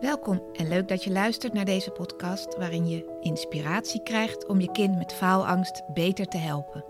Welkom 0.00 0.42
en 0.52 0.68
leuk 0.68 0.88
dat 0.88 1.04
je 1.04 1.10
luistert 1.10 1.52
naar 1.52 1.64
deze 1.64 1.90
podcast 1.90 2.56
waarin 2.56 2.88
je 2.88 3.18
inspiratie 3.20 4.02
krijgt 4.02 4.46
om 4.46 4.60
je 4.60 4.70
kind 4.70 4.96
met 4.96 5.12
faalangst 5.12 5.92
beter 5.92 6.26
te 6.26 6.36
helpen. 6.36 6.84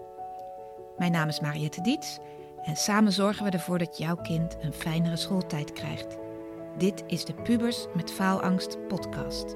Mijn 0.98 1.12
naam 1.12 1.28
is 1.28 1.40
Mariette 1.40 1.80
Diets 1.80 2.18
en 2.62 2.76
samen 2.76 3.12
zorgen 3.12 3.44
we 3.44 3.50
ervoor 3.50 3.78
dat 3.78 3.98
jouw 3.98 4.16
kind 4.16 4.56
een 4.60 4.72
fijnere 4.72 5.16
schooltijd 5.16 5.72
krijgt. 5.72 6.16
Dit 6.78 7.04
is 7.06 7.24
de 7.24 7.34
Pubers 7.34 7.86
met 7.94 8.10
Faalangst 8.10 8.86
podcast. 8.88 9.54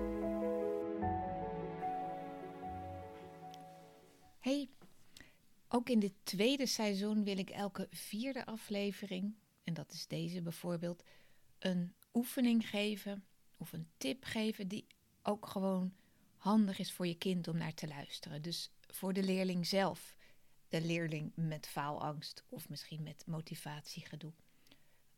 Hey, 4.41 4.69
ook 5.69 5.89
in 5.89 5.99
dit 5.99 6.15
tweede 6.23 6.67
seizoen 6.67 7.25
wil 7.25 7.39
ik 7.39 7.51
elke 7.51 7.87
vierde 7.91 8.47
aflevering, 8.47 9.35
en 9.65 9.75
dat 9.75 9.93
is 9.93 10.07
deze 10.07 10.43
bijvoorbeeld, 10.43 11.03
een 11.59 11.95
oefening 12.13 12.69
geven 12.69 13.25
of 13.63 13.73
een 13.73 13.89
tip 13.97 14.25
geven 14.25 14.69
die 14.69 14.87
ook 15.23 15.47
gewoon 15.47 15.93
handig 16.37 16.79
is 16.79 16.93
voor 16.93 17.07
je 17.07 17.15
kind 17.15 17.49
om 17.49 17.57
naar 17.57 17.75
te 17.75 17.89
luisteren. 17.89 18.43
Dus 18.43 18.71
voor 18.81 19.13
de 19.13 19.23
leerling 19.23 19.67
zelf, 19.67 20.17
de 20.69 20.81
leerling 20.81 21.33
met 21.35 21.67
faalangst 21.67 22.45
of 22.49 22.69
misschien 22.69 23.03
met 23.03 23.27
motivatiegedoe. 23.27 24.33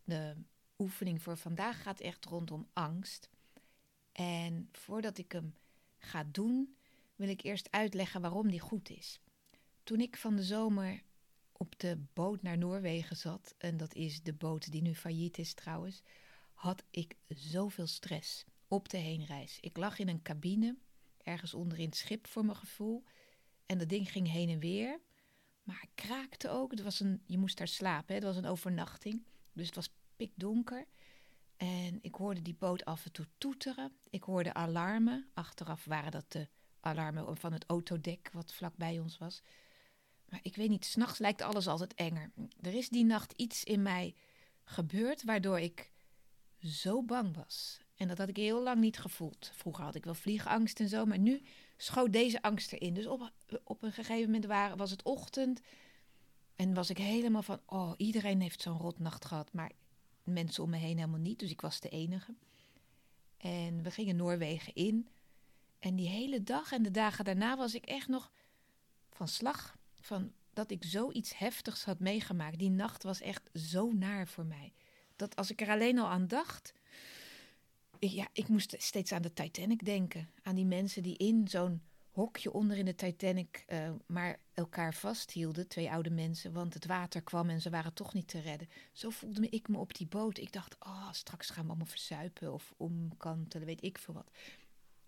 De 0.04 0.36
oefening 0.78 1.22
voor 1.22 1.36
vandaag 1.36 1.82
gaat 1.82 2.00
echt 2.00 2.24
rondom 2.24 2.68
angst. 2.72 3.30
En 4.12 4.68
voordat 4.72 5.18
ik 5.18 5.32
hem 5.32 5.54
ga 5.98 6.24
doen, 6.24 6.76
wil 7.16 7.28
ik 7.28 7.42
eerst 7.42 7.70
uitleggen 7.70 8.20
waarom 8.20 8.50
die 8.50 8.60
goed 8.60 8.90
is. 8.90 9.20
Toen 9.82 10.00
ik 10.00 10.16
van 10.16 10.36
de 10.36 10.42
zomer 10.42 11.02
op 11.52 11.78
de 11.78 11.98
boot 12.12 12.42
naar 12.42 12.58
Noorwegen 12.58 13.16
zat, 13.16 13.54
en 13.58 13.76
dat 13.76 13.94
is 13.94 14.22
de 14.22 14.32
boot 14.32 14.70
die 14.70 14.82
nu 14.82 14.94
failliet 14.94 15.38
is 15.38 15.54
trouwens, 15.54 16.02
had 16.64 16.84
ik 16.91 17.16
zoveel 17.28 17.86
stress 17.86 18.45
op 18.68 18.88
de 18.88 18.96
heenreis. 18.96 19.59
Ik 19.60 19.77
lag 19.77 19.98
in 19.98 20.09
een 20.09 20.22
cabine, 20.22 20.77
ergens 21.22 21.55
onderin 21.55 21.86
het 21.86 21.97
schip 21.97 22.27
voor 22.27 22.44
mijn 22.44 22.56
gevoel. 22.56 23.05
En 23.66 23.78
dat 23.78 23.88
ding 23.88 24.11
ging 24.11 24.30
heen 24.30 24.48
en 24.48 24.58
weer. 24.58 25.00
Maar 25.62 25.86
kraakte 25.94 26.48
ook. 26.48 26.70
Het 26.70 26.83
was 26.83 27.00
een, 27.00 27.22
je 27.27 27.38
moest 27.38 27.58
daar 27.58 27.69
slapen, 27.69 28.06
hè? 28.08 28.14
het 28.14 28.25
was 28.25 28.36
een 28.36 28.47
overnachting. 28.47 29.25
Dus 29.53 29.66
het 29.66 29.75
was 29.75 29.94
pikdonker. 30.16 30.86
En 31.56 31.98
ik 32.03 32.14
hoorde 32.14 32.42
die 32.42 32.56
boot 32.58 32.84
af 32.84 33.05
en 33.05 33.12
toe 33.12 33.27
toeteren. 33.38 33.92
Ik 34.10 34.22
hoorde 34.22 34.55
alarmen. 34.55 35.31
Achteraf 35.34 35.84
waren 35.84 36.12
dat 36.12 36.33
de 36.33 36.48
alarmen 36.81 37.36
van 37.36 37.53
het 37.53 37.64
autodek 37.66 38.31
wat 38.33 38.53
vlakbij 38.53 38.98
ons 38.98 39.19
was. 39.19 39.42
Maar 40.28 40.41
ik 40.42 40.56
weet 40.56 40.69
niet, 40.69 40.84
s'nachts 40.84 41.19
lijkt 41.19 41.42
alles 41.42 41.66
altijd 41.66 41.94
enger. 41.94 42.33
Er 42.60 42.75
is 42.75 42.88
die 42.88 43.05
nacht 43.05 43.33
iets 43.33 43.64
in 43.64 43.83
mij 43.83 44.14
gebeurd 44.64 45.25
waardoor 45.25 45.60
ik 45.60 45.92
zo 46.64 47.02
bang 47.02 47.36
was. 47.36 47.78
En 47.96 48.08
dat 48.08 48.18
had 48.18 48.28
ik 48.28 48.36
heel 48.36 48.62
lang 48.62 48.80
niet 48.80 48.98
gevoeld. 48.98 49.50
Vroeger 49.54 49.84
had 49.84 49.94
ik 49.94 50.04
wel 50.04 50.14
vliegangst 50.14 50.80
en 50.80 50.88
zo, 50.88 51.04
maar 51.04 51.18
nu 51.18 51.42
schoot 51.76 52.12
deze 52.12 52.42
angst 52.42 52.72
erin. 52.72 52.94
Dus 52.94 53.06
op, 53.06 53.32
op 53.64 53.82
een 53.82 53.92
gegeven 53.92 54.30
moment 54.30 54.76
was 54.78 54.90
het 54.90 55.02
ochtend 55.02 55.60
en 56.56 56.74
was 56.74 56.90
ik 56.90 56.98
helemaal 56.98 57.42
van, 57.42 57.60
oh, 57.66 57.92
iedereen 57.96 58.40
heeft 58.40 58.62
zo'n 58.62 58.78
rotnacht 58.78 59.24
gehad, 59.24 59.52
maar 59.52 59.72
mensen 60.22 60.62
om 60.62 60.70
me 60.70 60.76
heen 60.76 60.96
helemaal 60.96 61.18
niet. 61.18 61.38
Dus 61.38 61.50
ik 61.50 61.60
was 61.60 61.80
de 61.80 61.88
enige. 61.88 62.34
En 63.36 63.82
we 63.82 63.90
gingen 63.90 64.16
Noorwegen 64.16 64.74
in. 64.74 65.08
En 65.78 65.96
die 65.96 66.08
hele 66.08 66.42
dag 66.42 66.72
en 66.72 66.82
de 66.82 66.90
dagen 66.90 67.24
daarna 67.24 67.56
was 67.56 67.74
ik 67.74 67.84
echt 67.84 68.08
nog 68.08 68.32
van 69.10 69.28
slag. 69.28 69.76
Van 70.00 70.32
dat 70.52 70.70
ik 70.70 70.84
zoiets 70.84 71.38
heftigs 71.38 71.84
had 71.84 71.98
meegemaakt. 71.98 72.58
Die 72.58 72.70
nacht 72.70 73.02
was 73.02 73.20
echt 73.20 73.50
zo 73.52 73.92
naar 73.92 74.28
voor 74.28 74.44
mij 74.44 74.72
dat 75.16 75.36
als 75.36 75.50
ik 75.50 75.60
er 75.60 75.70
alleen 75.70 75.98
al 75.98 76.08
aan 76.08 76.26
dacht. 76.26 76.72
Ja, 77.98 78.28
ik 78.32 78.48
moest 78.48 78.74
steeds 78.78 79.12
aan 79.12 79.22
de 79.22 79.32
Titanic 79.32 79.84
denken. 79.84 80.30
Aan 80.42 80.54
die 80.54 80.66
mensen 80.66 81.02
die 81.02 81.16
in 81.16 81.48
zo'n 81.48 81.82
hokje 82.10 82.52
onder 82.52 82.76
in 82.76 82.84
de 82.84 82.94
Titanic 82.94 83.64
uh, 83.68 83.90
maar 84.06 84.38
elkaar 84.54 84.94
vasthielden. 84.94 85.69
Twee 85.69 85.91
oude 85.91 86.10
mensen, 86.10 86.53
want 86.53 86.74
het 86.74 86.86
water 86.86 87.22
kwam 87.22 87.50
en 87.50 87.60
ze 87.60 87.70
waren 87.70 87.94
toch 87.94 88.14
niet 88.14 88.28
te 88.28 88.41
redden. 88.41 88.69
Zo 88.92 89.10
voelde 89.10 89.48
ik 89.48 89.69
me 89.69 89.78
op 89.78 89.94
die 89.94 90.06
boot. 90.06 90.38
Ik 90.38 90.53
dacht, 90.53 90.76
oh, 90.78 91.12
straks 91.12 91.50
gaan 91.50 91.62
we 91.62 91.69
allemaal 91.69 91.86
verzuipen 91.86 92.53
of 92.53 92.72
omkantelen, 92.76 93.66
weet 93.66 93.82
ik 93.82 93.98
veel 93.98 94.14
wat. 94.14 94.30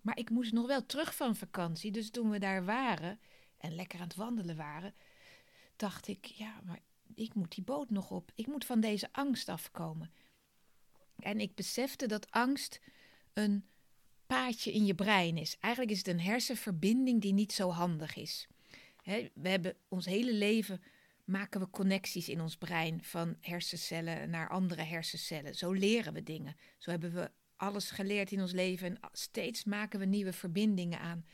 Maar 0.01 0.17
ik 0.17 0.29
moest 0.29 0.51
nog 0.51 0.67
wel 0.67 0.85
terug 0.85 1.15
van 1.15 1.35
vakantie. 1.35 1.91
Dus 1.91 2.09
toen 2.09 2.29
we 2.29 2.39
daar 2.39 2.65
waren 2.65 3.19
en 3.57 3.75
lekker 3.75 3.99
aan 3.99 4.07
het 4.07 4.15
wandelen 4.15 4.55
waren, 4.55 4.93
dacht 5.75 6.07
ik, 6.07 6.25
ja, 6.25 6.61
maar 6.65 6.79
ik 7.17 7.33
moet 7.33 7.55
die 7.55 7.63
boot 7.63 7.89
nog 7.89 8.11
op. 8.11 8.31
Ik 8.35 8.47
moet 8.47 8.65
van 8.65 8.79
deze 8.79 9.09
angst 9.11 9.49
afkomen. 9.49 10.11
En 11.19 11.39
ik 11.39 11.55
besefte 11.55 12.07
dat 12.07 12.31
angst 12.31 12.81
een 13.33 13.65
paadje 14.27 14.73
in 14.73 14.85
je 14.85 14.95
brein 14.95 15.37
is. 15.37 15.57
Eigenlijk 15.59 15.93
is 15.93 15.97
het 15.97 16.07
een 16.07 16.19
hersenverbinding 16.19 17.21
die 17.21 17.33
niet 17.33 17.53
zo 17.53 17.69
handig 17.69 18.15
is. 18.15 18.47
we 19.33 19.49
hebben 19.49 19.75
ons 19.87 20.05
hele 20.05 20.33
leven 20.33 20.81
maken 21.25 21.59
we 21.59 21.69
connecties 21.69 22.29
in 22.29 22.41
ons 22.41 22.57
brein 22.57 23.03
van 23.03 23.37
hersencellen 23.39 24.29
naar 24.29 24.49
andere 24.49 24.81
hersencellen. 24.81 25.55
Zo 25.55 25.71
leren 25.71 26.13
we 26.13 26.23
dingen. 26.23 26.55
Zo 26.77 26.89
hebben 26.91 27.13
we 27.13 27.31
alles 27.55 27.91
geleerd 27.91 28.31
in 28.31 28.41
ons 28.41 28.51
leven 28.51 28.87
en 28.87 28.99
steeds 29.11 29.63
maken 29.63 29.99
we 29.99 30.05
nieuwe 30.05 30.33
verbindingen 30.33 30.99
aan. 30.99 31.25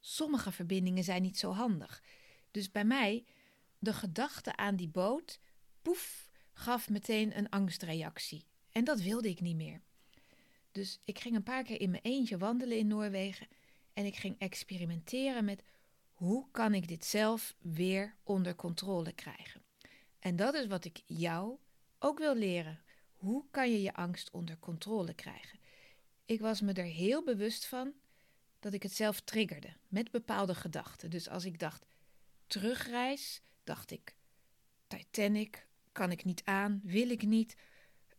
Sommige 0.00 0.52
verbindingen 0.52 1.04
zijn 1.04 1.22
niet 1.22 1.38
zo 1.38 1.52
handig. 1.52 2.02
Dus 2.50 2.70
bij 2.70 2.84
mij 2.84 3.24
de 3.80 3.92
gedachte 3.92 4.56
aan 4.56 4.76
die 4.76 4.88
boot, 4.88 5.40
poef, 5.82 6.30
gaf 6.52 6.88
meteen 6.88 7.38
een 7.38 7.48
angstreactie. 7.48 8.44
En 8.70 8.84
dat 8.84 9.00
wilde 9.00 9.28
ik 9.28 9.40
niet 9.40 9.56
meer. 9.56 9.80
Dus 10.72 11.00
ik 11.04 11.18
ging 11.18 11.34
een 11.36 11.42
paar 11.42 11.62
keer 11.62 11.80
in 11.80 11.90
mijn 11.90 12.02
eentje 12.02 12.38
wandelen 12.38 12.78
in 12.78 12.86
Noorwegen 12.86 13.48
en 13.92 14.04
ik 14.04 14.16
ging 14.16 14.38
experimenteren 14.38 15.44
met 15.44 15.62
hoe 16.12 16.46
kan 16.50 16.74
ik 16.74 16.88
dit 16.88 17.04
zelf 17.04 17.54
weer 17.58 18.16
onder 18.22 18.54
controle 18.54 19.12
krijgen. 19.12 19.62
En 20.18 20.36
dat 20.36 20.54
is 20.54 20.66
wat 20.66 20.84
ik 20.84 21.02
jou 21.06 21.56
ook 21.98 22.18
wil 22.18 22.34
leren. 22.34 22.80
Hoe 23.14 23.44
kan 23.50 23.70
je 23.70 23.82
je 23.82 23.94
angst 23.94 24.30
onder 24.30 24.58
controle 24.58 25.14
krijgen? 25.14 25.58
Ik 26.24 26.40
was 26.40 26.60
me 26.60 26.72
er 26.72 26.84
heel 26.84 27.24
bewust 27.24 27.66
van 27.66 27.92
dat 28.58 28.72
ik 28.72 28.82
het 28.82 28.92
zelf 28.92 29.20
triggerde 29.20 29.76
met 29.88 30.10
bepaalde 30.10 30.54
gedachten. 30.54 31.10
Dus 31.10 31.28
als 31.28 31.44
ik 31.44 31.58
dacht 31.58 31.86
terugreis, 32.46 33.42
dacht 33.70 33.90
ik. 33.90 34.14
Titanic, 34.86 35.66
kan 35.92 36.10
ik 36.10 36.24
niet 36.24 36.42
aan, 36.44 36.80
wil 36.84 37.10
ik 37.10 37.22
niet, 37.22 37.56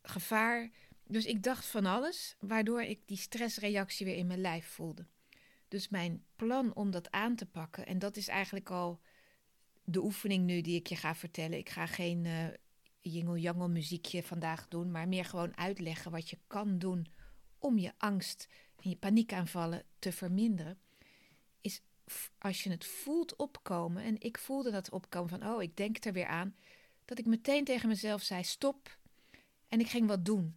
gevaar. 0.02 0.70
Dus 1.08 1.26
ik 1.26 1.44
dacht 1.44 1.66
van 1.66 1.86
alles, 1.86 2.36
waardoor 2.40 2.82
ik 2.82 3.00
die 3.06 3.18
stressreactie 3.18 4.06
weer 4.06 4.16
in 4.16 4.28
mijn 4.28 4.42
lijf 4.42 4.68
voelde. 4.68 5.06
Dus 5.68 5.90
mijn 5.90 6.26
plan 6.36 6.76
om 6.76 6.92
dat 6.92 7.12
aan 7.12 7.36
te 7.36 7.46
pakken, 7.46 7.86
en 7.86 8.00
dat 8.00 8.18
is 8.18 8.28
eigenlijk 8.28 8.70
al 8.70 9.02
de 9.84 10.04
oefening 10.04 10.46
nu 10.46 10.62
die 10.62 10.76
ik 10.76 10.88
je 10.88 10.96
ga 10.96 11.16
vertellen. 11.16 11.58
Ik 11.58 11.70
ga 11.70 11.86
geen 11.86 12.26
uh, 12.26 12.48
jingle-jangle 13.02 13.68
muziekje 13.68 14.24
vandaag 14.24 14.68
doen, 14.68 14.92
maar 14.92 15.08
meer 15.08 15.26
gewoon 15.26 15.58
uitleggen 15.58 16.12
wat 16.12 16.30
je 16.30 16.38
kan 16.48 16.78
doen 16.80 17.08
om 17.60 17.78
je 17.78 17.94
angst 17.98 18.48
en 18.76 18.90
je 18.90 18.96
paniekaanvallen 18.96 19.84
te 20.00 20.12
verminderen 20.12 20.80
als 22.38 22.64
je 22.64 22.70
het 22.70 22.86
voelt 22.86 23.36
opkomen, 23.36 24.04
en 24.04 24.22
ik 24.22 24.38
voelde 24.38 24.72
dat 24.72 24.90
opkomen 24.90 25.30
van, 25.30 25.48
oh, 25.48 25.62
ik 25.62 25.78
denk 25.78 26.06
er 26.06 26.14
weer 26.14 26.28
aan, 26.28 26.56
dat 27.06 27.20
ik 27.20 27.26
meteen 27.26 27.64
tegen 27.64 27.88
mezelf 27.88 28.22
zei, 28.22 28.44
stop, 28.44 28.98
en 29.68 29.80
ik 29.80 29.88
ging 29.88 30.08
wat 30.08 30.26
doen. 30.26 30.56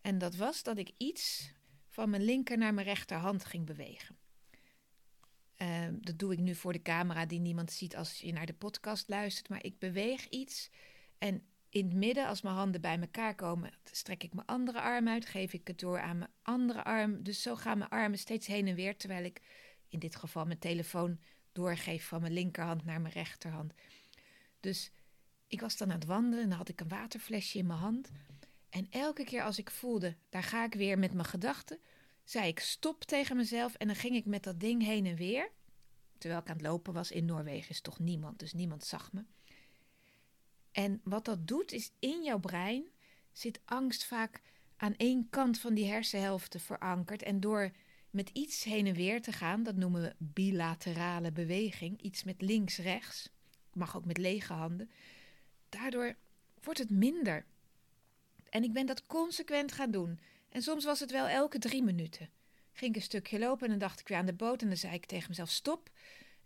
En 0.00 0.18
dat 0.18 0.36
was 0.36 0.62
dat 0.62 0.78
ik 0.78 0.90
iets 0.96 1.52
van 1.88 2.10
mijn 2.10 2.24
linker 2.24 2.58
naar 2.58 2.74
mijn 2.74 2.86
rechterhand 2.86 3.44
ging 3.44 3.66
bewegen. 3.66 4.16
Uh, 5.58 5.86
dat 6.00 6.18
doe 6.18 6.32
ik 6.32 6.38
nu 6.38 6.54
voor 6.54 6.72
de 6.72 6.82
camera 6.82 7.26
die 7.26 7.40
niemand 7.40 7.72
ziet 7.72 7.96
als 7.96 8.18
je 8.18 8.32
naar 8.32 8.46
de 8.46 8.54
podcast 8.54 9.08
luistert, 9.08 9.48
maar 9.48 9.64
ik 9.64 9.78
beweeg 9.78 10.28
iets 10.28 10.70
en 11.18 11.42
in 11.74 11.84
het 11.84 11.94
midden, 11.94 12.26
als 12.26 12.42
mijn 12.42 12.54
handen 12.54 12.80
bij 12.80 12.98
elkaar 13.00 13.34
komen, 13.34 13.72
strek 13.84 14.22
ik 14.22 14.34
mijn 14.34 14.46
andere 14.46 14.80
arm 14.80 15.08
uit, 15.08 15.26
geef 15.26 15.52
ik 15.52 15.66
het 15.66 15.78
door 15.78 16.00
aan 16.00 16.18
mijn 16.18 16.30
andere 16.42 16.84
arm. 16.84 17.22
Dus 17.22 17.42
zo 17.42 17.56
gaan 17.56 17.78
mijn 17.78 17.90
armen 17.90 18.18
steeds 18.18 18.46
heen 18.46 18.66
en 18.68 18.74
weer, 18.74 18.96
terwijl 18.96 19.24
ik 19.24 19.40
in 19.88 19.98
dit 19.98 20.16
geval 20.16 20.44
mijn 20.44 20.58
telefoon 20.58 21.18
doorgeef 21.52 22.06
van 22.06 22.20
mijn 22.20 22.32
linkerhand 22.32 22.84
naar 22.84 23.00
mijn 23.00 23.14
rechterhand. 23.14 23.72
Dus 24.60 24.90
ik 25.46 25.60
was 25.60 25.76
dan 25.76 25.90
aan 25.90 25.98
het 25.98 26.06
wandelen 26.06 26.42
en 26.42 26.48
dan 26.48 26.58
had 26.58 26.68
ik 26.68 26.80
een 26.80 26.88
waterflesje 26.88 27.58
in 27.58 27.66
mijn 27.66 27.78
hand. 27.78 28.10
En 28.68 28.86
elke 28.90 29.24
keer 29.24 29.42
als 29.42 29.58
ik 29.58 29.70
voelde, 29.70 30.16
daar 30.28 30.42
ga 30.42 30.64
ik 30.64 30.74
weer 30.74 30.98
met 30.98 31.12
mijn 31.12 31.26
gedachten, 31.26 31.78
zei 32.24 32.48
ik 32.48 32.58
stop 32.60 33.04
tegen 33.04 33.36
mezelf 33.36 33.74
en 33.74 33.86
dan 33.86 33.96
ging 33.96 34.16
ik 34.16 34.24
met 34.24 34.42
dat 34.42 34.60
ding 34.60 34.82
heen 34.82 35.06
en 35.06 35.16
weer. 35.16 35.50
Terwijl 36.18 36.40
ik 36.42 36.48
aan 36.48 36.56
het 36.56 36.66
lopen 36.66 36.92
was 36.92 37.10
in 37.10 37.24
Noorwegen 37.24 37.70
is 37.70 37.80
toch 37.80 37.98
niemand, 37.98 38.38
dus 38.38 38.52
niemand 38.52 38.84
zag 38.84 39.12
me. 39.12 39.24
En 40.72 41.00
wat 41.04 41.24
dat 41.24 41.46
doet 41.48 41.72
is 41.72 41.92
in 41.98 42.22
jouw 42.22 42.38
brein 42.38 42.84
zit 43.32 43.60
angst 43.64 44.04
vaak 44.04 44.42
aan 44.76 44.96
één 44.96 45.28
kant 45.30 45.58
van 45.58 45.74
die 45.74 45.86
hersenhelften 45.86 46.60
verankerd 46.60 47.22
en 47.22 47.40
door 47.40 47.70
met 48.14 48.30
iets 48.32 48.64
heen 48.64 48.86
en 48.86 48.94
weer 48.94 49.22
te 49.22 49.32
gaan. 49.32 49.62
Dat 49.62 49.76
noemen 49.76 50.02
we 50.02 50.14
bilaterale 50.18 51.32
beweging. 51.32 52.02
Iets 52.02 52.24
met 52.24 52.42
links-rechts. 52.42 53.30
Mag 53.72 53.96
ook 53.96 54.04
met 54.04 54.18
lege 54.18 54.52
handen. 54.52 54.90
Daardoor 55.68 56.16
wordt 56.62 56.78
het 56.78 56.90
minder. 56.90 57.44
En 58.50 58.62
ik 58.62 58.72
ben 58.72 58.86
dat 58.86 59.06
consequent 59.06 59.72
gaan 59.72 59.90
doen. 59.90 60.18
En 60.48 60.62
soms 60.62 60.84
was 60.84 61.00
het 61.00 61.10
wel 61.10 61.26
elke 61.26 61.58
drie 61.58 61.82
minuten. 61.82 62.30
Ging 62.72 62.90
ik 62.90 62.96
een 62.96 63.02
stukje 63.02 63.38
lopen 63.38 63.64
en 63.64 63.70
dan 63.70 63.78
dacht 63.78 64.00
ik 64.00 64.08
weer 64.08 64.18
aan 64.18 64.26
de 64.26 64.32
boot 64.32 64.62
en 64.62 64.68
dan 64.68 64.76
zei 64.76 64.94
ik 64.94 65.06
tegen 65.06 65.28
mezelf 65.28 65.50
stop. 65.50 65.90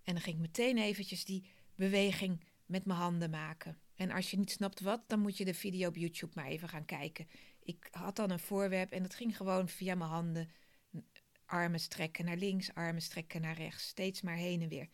En 0.02 0.14
dan 0.14 0.22
ging 0.22 0.36
ik 0.36 0.42
meteen 0.42 0.78
eventjes 0.78 1.24
die 1.24 1.50
beweging 1.74 2.44
met 2.66 2.84
mijn 2.84 2.98
handen 2.98 3.30
maken. 3.30 3.78
En 3.94 4.10
als 4.10 4.30
je 4.30 4.36
niet 4.36 4.50
snapt 4.50 4.80
wat, 4.80 5.02
dan 5.06 5.20
moet 5.20 5.36
je 5.36 5.44
de 5.44 5.54
video 5.54 5.88
op 5.88 5.96
YouTube 5.96 6.32
maar 6.34 6.46
even 6.46 6.68
gaan 6.68 6.84
kijken. 6.84 7.28
Ik 7.62 7.88
had 7.90 8.16
dan 8.16 8.30
een 8.30 8.38
voorwerp 8.38 8.90
en 8.90 9.02
dat 9.02 9.14
ging 9.14 9.36
gewoon 9.36 9.68
via 9.68 9.94
mijn 9.94 10.10
handen. 10.10 10.50
Armen 11.48 11.80
strekken 11.80 12.24
naar 12.24 12.36
links, 12.36 12.74
armen 12.74 13.02
strekken 13.02 13.40
naar 13.40 13.56
rechts. 13.56 13.86
Steeds 13.86 14.20
maar 14.20 14.36
heen 14.36 14.62
en 14.62 14.68
weer. 14.68 14.88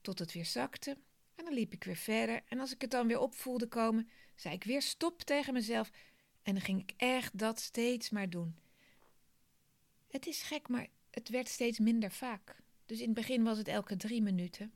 Tot 0.00 0.18
het 0.18 0.32
weer 0.32 0.44
zakte. 0.44 0.90
En 1.34 1.44
dan 1.44 1.54
liep 1.54 1.72
ik 1.72 1.84
weer 1.84 1.96
verder. 1.96 2.42
En 2.48 2.58
als 2.58 2.74
ik 2.74 2.80
het 2.80 2.90
dan 2.90 3.06
weer 3.06 3.18
op 3.18 3.34
voelde 3.34 3.66
komen, 3.66 4.08
zei 4.34 4.54
ik 4.54 4.64
weer 4.64 4.82
stop 4.82 5.22
tegen 5.22 5.52
mezelf. 5.52 5.90
En 6.42 6.54
dan 6.54 6.62
ging 6.62 6.80
ik 6.80 6.92
echt 6.96 7.38
dat 7.38 7.60
steeds 7.60 8.10
maar 8.10 8.30
doen. 8.30 8.56
Het 10.08 10.26
is 10.26 10.42
gek, 10.42 10.68
maar 10.68 10.86
het 11.10 11.28
werd 11.28 11.48
steeds 11.48 11.78
minder 11.78 12.10
vaak. 12.10 12.56
Dus 12.86 12.98
in 12.98 13.04
het 13.04 13.14
begin 13.14 13.42
was 13.42 13.58
het 13.58 13.68
elke 13.68 13.96
drie 13.96 14.22
minuten. 14.22 14.72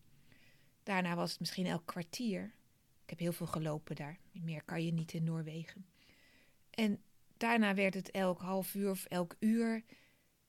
Daarna 0.82 1.14
was 1.14 1.30
het 1.30 1.40
misschien 1.40 1.66
elk 1.66 1.86
kwartier. 1.86 2.54
Ik 3.02 3.10
heb 3.10 3.18
heel 3.18 3.32
veel 3.32 3.46
gelopen 3.46 3.96
daar. 3.96 4.18
Meer 4.32 4.62
kan 4.64 4.84
je 4.84 4.92
niet 4.92 5.12
in 5.12 5.24
Noorwegen. 5.24 5.86
En 6.70 7.02
daarna 7.36 7.74
werd 7.74 7.94
het 7.94 8.10
elk 8.10 8.40
half 8.40 8.74
uur 8.74 8.90
of 8.90 9.04
elk 9.04 9.36
uur. 9.38 9.84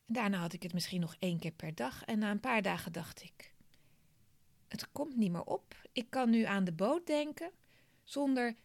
Daarna 0.06 0.38
had 0.38 0.54
ik 0.54 0.64
het 0.64 0.74
misschien 0.74 1.02
nog 1.02 1.16
één 1.20 1.40
keer 1.40 1.52
per 1.52 1.76
dag. 1.76 2.04
En 2.04 2.20
na 2.20 2.32
een 2.32 2.40
paar 2.40 2.62
dagen 2.62 2.92
dacht 2.92 3.24
ik: 3.24 3.54
Het 4.68 4.92
komt 4.92 5.16
niet 5.16 5.32
meer 5.32 5.44
op. 5.44 5.76
Ik 5.92 6.10
kan 6.10 6.30
nu 6.30 6.44
aan 6.44 6.64
de 6.64 6.74
boot 6.74 7.08
denken 7.08 7.52
zonder 8.04 8.56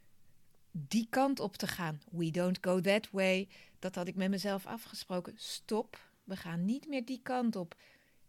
die 0.70 1.06
kant 1.10 1.40
op 1.40 1.56
te 1.56 1.66
gaan. 1.66 2.02
We 2.10 2.30
don't 2.30 2.58
go 2.60 2.80
that 2.80 3.10
way. 3.10 3.48
Dat 3.78 3.94
had 3.94 4.08
ik 4.08 4.14
met 4.14 4.30
mezelf 4.30 4.66
afgesproken. 4.66 5.32
Stop, 5.36 6.10
we 6.24 6.36
gaan 6.36 6.64
niet 6.64 6.88
meer 6.88 7.04
die 7.04 7.20
kant 7.22 7.56
op. 7.56 7.76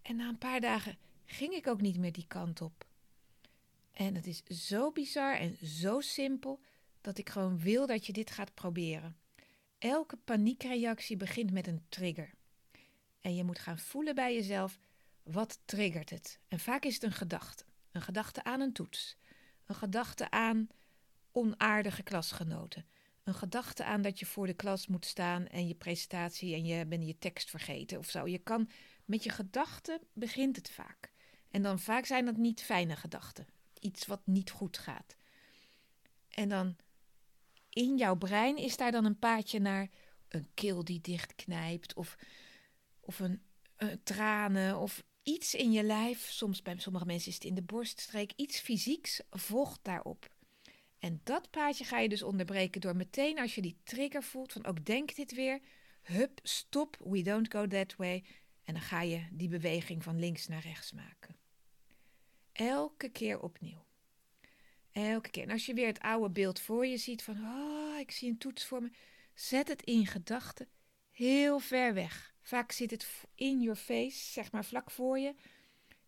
En 0.01 0.15
na 0.15 0.27
een 0.27 0.37
paar 0.37 0.61
dagen 0.61 0.97
ging 1.25 1.53
ik 1.53 1.67
ook 1.67 1.81
niet 1.81 1.97
meer 1.97 2.11
die 2.11 2.27
kant 2.27 2.61
op. 2.61 2.85
En 3.91 4.15
het 4.15 4.27
is 4.27 4.43
zo 4.43 4.91
bizar 4.91 5.35
en 5.35 5.67
zo 5.67 5.99
simpel 5.99 6.59
dat 7.01 7.17
ik 7.17 7.29
gewoon 7.29 7.59
wil 7.59 7.87
dat 7.87 8.05
je 8.05 8.13
dit 8.13 8.31
gaat 8.31 8.53
proberen. 8.53 9.17
Elke 9.77 10.17
paniekreactie 10.17 11.17
begint 11.17 11.51
met 11.51 11.67
een 11.67 11.85
trigger. 11.89 12.33
En 13.21 13.35
je 13.35 13.43
moet 13.43 13.59
gaan 13.59 13.79
voelen 13.79 14.15
bij 14.15 14.33
jezelf 14.33 14.79
wat 15.23 15.59
triggert 15.65 16.09
het. 16.09 16.39
En 16.47 16.59
vaak 16.59 16.83
is 16.83 16.93
het 16.93 17.03
een 17.03 17.11
gedachte. 17.11 17.63
Een 17.91 18.01
gedachte 18.01 18.43
aan 18.43 18.61
een 18.61 18.73
toets. 18.73 19.17
Een 19.65 19.75
gedachte 19.75 20.31
aan 20.31 20.67
onaardige 21.31 22.03
klasgenoten. 22.03 22.85
Een 23.23 23.33
gedachte 23.33 23.83
aan 23.83 24.01
dat 24.01 24.19
je 24.19 24.25
voor 24.25 24.45
de 24.45 24.53
klas 24.53 24.87
moet 24.87 25.05
staan 25.05 25.47
en 25.47 25.67
je 25.67 25.75
presentatie 25.75 26.53
en 26.53 26.65
je 26.65 26.85
bent 26.85 27.05
je 27.05 27.17
tekst 27.17 27.49
vergeten 27.49 27.97
of 27.97 28.09
zo. 28.09 28.27
Je 28.27 28.37
kan 28.37 28.69
met 29.05 29.23
je 29.23 29.29
gedachten 29.29 30.01
begint 30.13 30.55
het 30.55 30.69
vaak. 30.69 31.11
En 31.49 31.61
dan 31.61 31.79
vaak 31.79 32.05
zijn 32.05 32.25
dat 32.25 32.37
niet 32.37 32.61
fijne 32.61 32.95
gedachten. 32.95 33.47
Iets 33.79 34.05
wat 34.05 34.21
niet 34.25 34.51
goed 34.51 34.77
gaat. 34.77 35.15
En 36.29 36.49
dan 36.49 36.75
in 37.69 37.97
jouw 37.97 38.15
brein 38.15 38.57
is 38.57 38.77
daar 38.77 38.91
dan 38.91 39.05
een 39.05 39.19
paadje 39.19 39.59
naar 39.59 39.89
een 40.27 40.47
keel 40.53 40.83
die 40.83 41.01
dichtknijpt 41.01 41.93
of, 41.93 42.17
of 43.01 43.19
een, 43.19 43.41
een 43.75 44.03
tranen 44.03 44.79
of 44.79 45.03
iets 45.23 45.55
in 45.55 45.71
je 45.71 45.83
lijf. 45.83 46.31
Soms 46.31 46.61
bij 46.61 46.77
sommige 46.77 47.05
mensen 47.05 47.29
is 47.29 47.35
het 47.35 47.43
in 47.43 47.55
de 47.55 47.61
borststreek. 47.61 48.31
Iets 48.35 48.59
fysieks 48.59 49.21
volgt 49.29 49.79
daarop. 49.81 50.29
En 50.99 51.21
dat 51.23 51.49
paadje 51.49 51.83
ga 51.83 51.99
je 51.99 52.09
dus 52.09 52.23
onderbreken 52.23 52.81
door 52.81 52.95
meteen 52.95 53.39
als 53.39 53.55
je 53.55 53.61
die 53.61 53.77
trigger 53.83 54.23
voelt 54.23 54.53
van 54.53 54.65
ook 54.65 54.85
denk 54.85 55.15
dit 55.15 55.33
weer, 55.33 55.59
hup, 56.01 56.39
stop, 56.43 56.97
we 57.03 57.21
don't 57.21 57.51
go 57.51 57.67
that 57.67 57.95
way. 57.95 58.23
En 58.63 58.73
dan 58.73 58.83
ga 58.83 59.01
je 59.01 59.27
die 59.31 59.47
beweging 59.47 60.03
van 60.03 60.19
links 60.19 60.47
naar 60.47 60.61
rechts 60.61 60.91
maken. 60.91 61.35
Elke 62.51 63.09
keer 63.09 63.39
opnieuw. 63.39 63.85
Elke 64.91 65.29
keer. 65.29 65.43
En 65.43 65.51
als 65.51 65.65
je 65.65 65.73
weer 65.73 65.87
het 65.87 65.99
oude 65.99 66.29
beeld 66.29 66.59
voor 66.59 66.85
je 66.85 66.97
ziet 66.97 67.23
van, 67.23 67.37
oh, 67.45 67.99
ik 67.99 68.11
zie 68.11 68.29
een 68.29 68.37
toets 68.37 68.65
voor 68.65 68.81
me, 68.81 68.89
zet 69.33 69.67
het 69.67 69.81
in 69.81 70.07
gedachten 70.07 70.67
heel 71.11 71.59
ver 71.59 71.93
weg. 71.93 72.30
Vaak 72.41 72.71
zit 72.71 72.91
het 72.91 73.25
in 73.35 73.61
your 73.61 73.77
face, 73.79 74.31
zeg 74.31 74.51
maar 74.51 74.65
vlak 74.65 74.91
voor 74.91 75.19
je. 75.19 75.35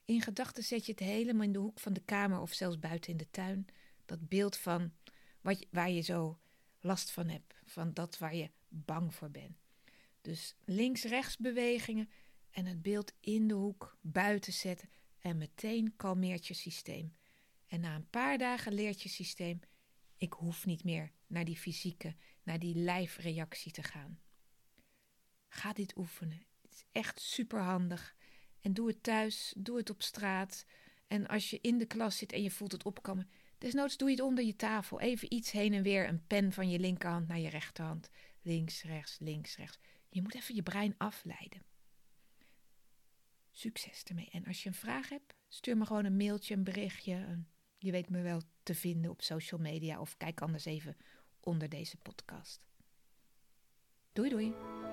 In 0.06 0.22
gedachten 0.22 0.64
zet 0.64 0.86
je 0.86 0.92
het 0.92 1.02
helemaal 1.02 1.44
in 1.44 1.52
de 1.52 1.60
hoek 1.60 1.80
van 1.80 1.94
de 1.94 2.04
kamer 2.04 2.40
of 2.40 2.54
zelfs 2.54 2.80
buiten 2.80 3.12
in 3.12 3.18
de 3.18 3.30
tuin 3.32 3.66
dat 4.06 4.28
beeld 4.28 4.58
van 4.58 4.94
wat, 5.42 5.66
waar 5.72 5.90
je 5.90 6.02
zo 6.02 6.40
last 6.80 7.12
van 7.12 7.28
hebt, 7.28 7.54
van 7.66 7.94
dat 7.94 8.18
waar 8.18 8.36
je 8.36 8.52
bang 8.68 9.16
voor 9.16 9.32
bent. 9.32 9.58
Dus 10.22 10.56
links-rechts 10.66 11.38
bewegingen 11.38 12.10
en 12.52 12.66
het 12.66 12.82
beeld 12.82 13.14
in 13.20 13.48
de 13.48 13.54
hoek 13.54 13.98
buiten 14.02 14.54
zetten 14.54 14.90
en 15.20 15.38
meteen 15.38 15.96
kalmeert 15.96 16.48
je 16.48 16.54
systeem. 16.54 17.16
En 17.68 17.80
na 17.80 17.96
een 17.96 18.10
paar 18.10 18.38
dagen 18.38 18.74
leert 18.74 19.02
je 19.02 19.10
systeem: 19.10 19.60
ik 20.18 20.34
hoef 20.34 20.66
niet 20.66 20.84
meer 20.84 21.12
naar 21.28 21.46
die 21.46 21.58
fysieke, 21.58 22.16
naar 22.44 22.60
die 22.60 22.76
lijfreactie 22.76 23.72
te 23.72 23.84
gaan. 23.84 24.20
Ga 25.54 25.74
dit 25.74 25.98
oefenen. 25.98 26.46
Het 26.62 26.74
is 26.74 26.86
echt 26.92 27.22
superhandig. 27.22 28.16
En 28.62 28.74
doe 28.74 28.88
het 28.88 29.04
thuis, 29.04 29.54
doe 29.58 29.78
het 29.78 29.90
op 29.90 30.02
straat. 30.02 30.66
En 31.08 31.28
als 31.28 31.50
je 31.50 31.60
in 31.62 31.78
de 31.78 31.86
klas 31.86 32.18
zit 32.18 32.32
en 32.32 32.44
je 32.44 32.52
voelt 32.52 32.72
het 32.72 32.84
opkomen, 32.84 33.30
Desnoods 33.58 33.98
doe 33.98 34.10
je 34.10 34.16
het 34.16 34.24
onder 34.24 34.44
je 34.44 34.56
tafel. 34.56 35.00
Even 35.00 35.34
iets 35.34 35.52
heen 35.52 35.74
en 35.74 35.84
weer. 35.84 36.08
Een 36.08 36.28
pen 36.28 36.52
van 36.52 36.70
je 36.70 36.80
linkerhand 36.80 37.28
naar 37.28 37.40
je 37.40 37.50
rechterhand. 37.50 38.10
Links, 38.42 38.84
rechts, 38.84 39.20
links, 39.20 39.56
rechts. 39.56 39.80
Je 40.10 40.22
moet 40.22 40.36
even 40.36 40.56
je 40.56 40.64
brein 40.64 40.96
afleiden. 40.98 41.62
Succes 43.52 44.04
ermee. 44.04 44.30
En 44.32 44.46
als 44.46 44.64
je 44.64 44.70
een 44.70 44.76
vraag 44.76 45.10
hebt, 45.10 45.34
stuur 45.48 45.78
me 45.78 45.86
gewoon 45.86 46.06
een 46.06 46.18
mailtje, 46.18 46.54
een 46.54 46.64
berichtje. 46.64 47.44
Je 47.78 47.92
weet 47.92 48.10
me 48.10 48.22
wel 48.22 48.42
te 48.64 48.76
vinden 48.76 49.12
op 49.12 49.22
social 49.22 49.60
media 49.60 50.00
of 50.00 50.18
kijk 50.18 50.42
anders 50.42 50.66
even 50.66 50.98
onder 51.40 51.70
deze 51.70 51.98
podcast. 51.98 52.66
Doei 54.14 54.30
doei. 54.30 54.93